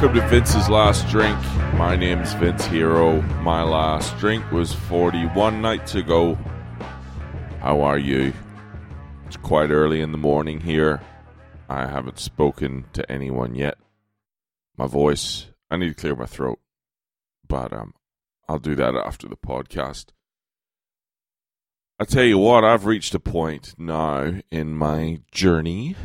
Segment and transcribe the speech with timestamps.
[0.00, 1.36] Welcome to Vince's Last Drink.
[1.74, 3.20] My name's Vince Hero.
[3.42, 6.36] My last drink was 41 nights ago.
[7.60, 8.32] How are you?
[9.26, 11.02] It's quite early in the morning here.
[11.68, 13.76] I haven't spoken to anyone yet.
[14.76, 16.60] My voice, I need to clear my throat.
[17.48, 17.92] But um
[18.48, 20.10] I'll do that after the podcast.
[21.98, 25.96] I tell you what, I've reached a point now in my journey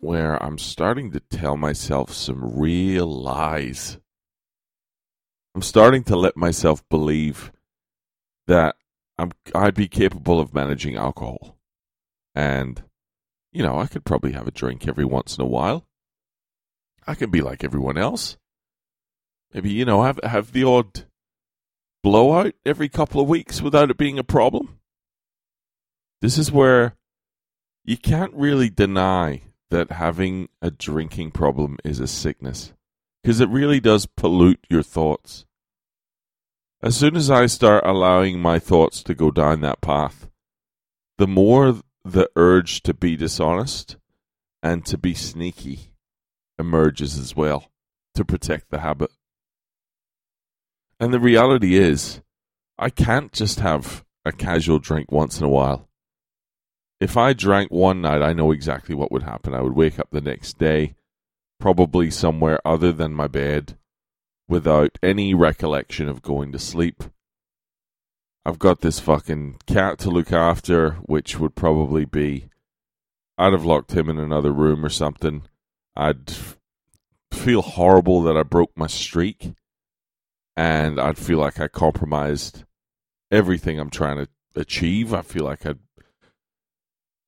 [0.00, 3.98] where I'm starting to tell myself some real lies.
[5.54, 7.52] I'm starting to let myself believe
[8.46, 8.76] that
[9.18, 11.58] I'm I'd be capable of managing alcohol.
[12.34, 12.82] And
[13.52, 15.86] you know, I could probably have a drink every once in a while.
[17.06, 18.38] I can be like everyone else.
[19.52, 21.04] Maybe, you know, have have the odd
[22.02, 24.78] blowout every couple of weeks without it being a problem.
[26.20, 26.96] This is where
[27.84, 32.72] you can't really deny that having a drinking problem is a sickness
[33.22, 35.44] because it really does pollute your thoughts.
[36.82, 40.28] As soon as I start allowing my thoughts to go down that path,
[41.18, 43.96] the more the urge to be dishonest
[44.62, 45.92] and to be sneaky
[46.58, 47.70] emerges as well
[48.14, 49.10] to protect the habit.
[50.98, 52.22] And the reality is,
[52.78, 55.89] I can't just have a casual drink once in a while
[57.00, 59.54] if I drank one night, I know exactly what would happen.
[59.54, 60.94] I would wake up the next day,
[61.58, 63.78] probably somewhere other than my bed,
[64.48, 67.04] without any recollection of going to sleep.
[68.44, 72.48] I've got this fucking cat to look after, which would probably be.
[73.38, 75.42] I'd have locked him in another room or something.
[75.96, 76.34] I'd
[77.32, 79.52] feel horrible that I broke my streak,
[80.56, 82.64] and I'd feel like I compromised
[83.30, 85.14] everything I'm trying to achieve.
[85.14, 85.78] I feel like I'd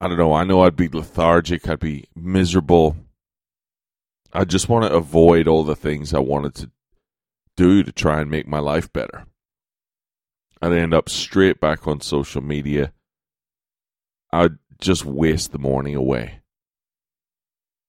[0.03, 0.33] I don't know.
[0.33, 1.69] I know I'd be lethargic.
[1.69, 2.97] I'd be miserable.
[4.33, 6.71] I just want to avoid all the things I wanted to
[7.57, 9.27] do to try and make my life better.
[10.61, 12.93] I'd end up straight back on social media.
[14.33, 16.41] I'd just waste the morning away.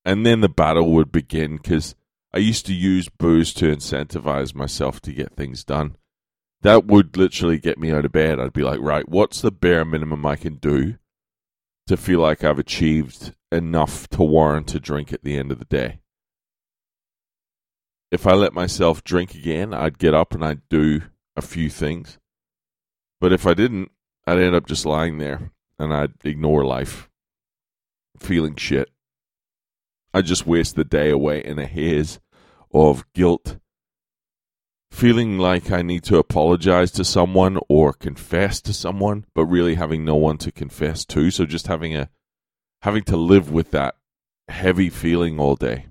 [0.06, 1.96] And then the battle would begin because
[2.32, 5.96] I used to use booze to incentivize myself to get things done.
[6.62, 8.40] That would literally get me out of bed.
[8.40, 10.98] I'd be like, right, what's the bare minimum I can do
[11.88, 15.66] to feel like I've achieved enough to warrant a drink at the end of the
[15.66, 16.00] day.
[18.12, 21.02] If I let myself drink again, I'd get up and I'd do
[21.36, 22.20] a few things.
[23.20, 23.92] But if I didn't,
[24.28, 27.10] I'd end up just lying there and I'd ignore life,
[28.20, 28.90] feeling shit.
[30.14, 32.20] I'd just waste the day away in a haze
[32.72, 33.58] of guilt
[34.94, 40.06] feeling like I need to apologize to someone or confess to someone, but really having
[40.06, 41.32] no one to confess to.
[41.32, 42.10] So just having a
[42.84, 43.96] having to live with that
[44.48, 45.88] heavy feeling all day.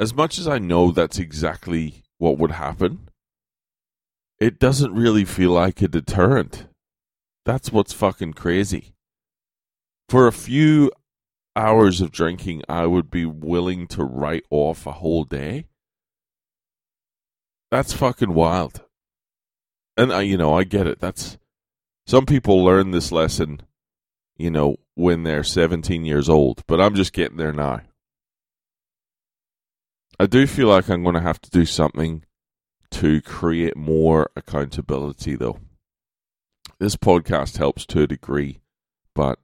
[0.00, 3.08] As much as I know that's exactly what would happen,
[4.40, 6.66] it doesn't really feel like a deterrent.
[7.44, 8.94] That's what's fucking crazy.
[10.08, 10.90] For a few
[11.54, 15.66] hours of drinking, I would be willing to write off a whole day
[17.70, 18.82] that's fucking wild.
[19.96, 21.00] And I, you know, I get it.
[21.00, 21.38] That's
[22.06, 23.62] some people learn this lesson,
[24.36, 27.80] you know, when they're 17 years old, but I'm just getting there now.
[30.18, 32.24] I do feel like I'm going to have to do something
[32.92, 35.58] to create more accountability, though.
[36.78, 38.60] This podcast helps to a degree,
[39.14, 39.38] but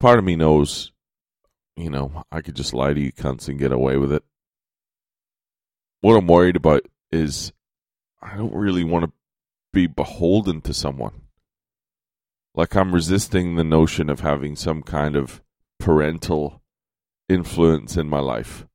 [0.00, 0.92] part of me knows,
[1.76, 4.24] you know, I could just lie to you cunts and get away with it
[6.04, 7.50] what I'm worried about is
[8.20, 9.12] I don't really want to
[9.72, 11.22] be beholden to someone.
[12.54, 15.40] Like I'm resisting the notion of having some kind of
[15.80, 16.60] parental
[17.26, 18.66] influence in my life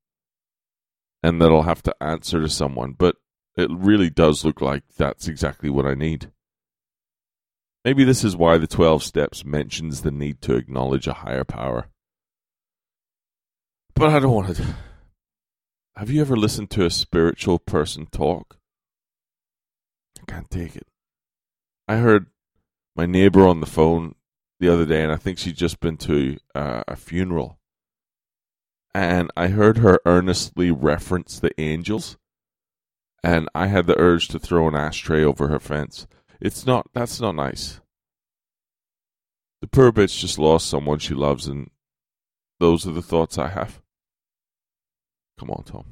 [1.22, 3.18] and that I'll have to answer to someone, but
[3.56, 6.32] it really does look like that's exactly what I need.
[7.86, 11.90] Maybe this is why the 12 steps mentions the need to acknowledge a higher power.
[13.94, 14.76] But I don't want to
[16.00, 18.58] have you ever listened to a spiritual person talk?
[20.18, 20.88] I can't take it.
[21.90, 22.28] I heard
[22.96, 24.16] my neighbor on the phone
[24.62, 27.60] the other day, and I think she'd just been to uh, a funeral.
[28.96, 32.16] And I heard her earnestly reference the angels,
[33.22, 36.08] and I had the urge to throw an ashtray over her fence.
[36.40, 37.82] It's not, that's not nice.
[39.60, 41.72] The poor bitch just lost someone she loves, and
[42.62, 43.82] those are the thoughts I have.
[45.40, 45.86] Come on, Tom.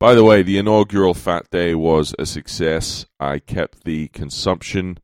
[0.00, 3.06] By the way, the inaugural Fat Day was a success.
[3.20, 4.98] I kept the consumption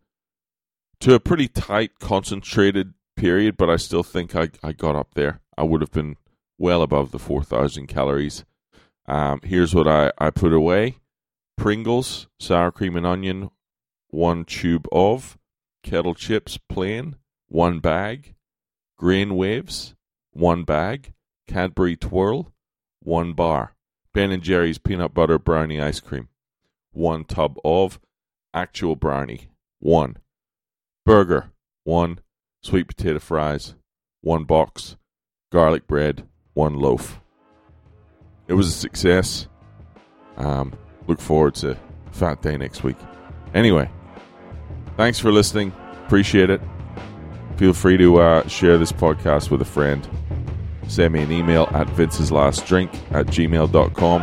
[1.01, 5.41] to a pretty tight, concentrated period, but I still think I, I got up there.
[5.57, 6.17] I would have been
[6.59, 8.45] well above the 4,000 calories.
[9.07, 10.97] Um, here's what I, I put away
[11.57, 13.51] Pringles, sour cream and onion,
[14.09, 15.39] one tube of,
[15.85, 17.15] kettle chips, plain,
[17.47, 18.35] one bag,
[18.99, 19.95] grain waves,
[20.33, 21.13] one bag,
[21.47, 22.53] Cadbury twirl,
[23.07, 23.73] one bar,
[24.13, 26.29] Ben and Jerry's peanut butter brownie ice cream,
[26.93, 28.01] one tub of
[28.53, 29.49] actual brownie,
[29.79, 30.17] one
[31.05, 31.53] burger,
[31.85, 32.19] one
[32.63, 33.75] sweet potato fries,
[34.23, 34.97] one box,
[35.53, 37.21] garlic bread, one loaf.
[38.49, 39.47] It was a success.
[40.37, 40.75] Um,
[41.07, 41.79] look forward to
[42.11, 42.97] Fat Day next week.
[43.55, 43.89] Anyway,
[44.97, 45.73] thanks for listening.
[46.07, 46.61] Appreciate it.
[47.57, 50.07] Feel free to uh, share this podcast with a friend.
[50.89, 54.23] Send me an email at Vince's Last Drink at gmail.com.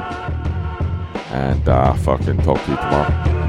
[1.32, 3.43] And uh, fucking talk to you tomorrow.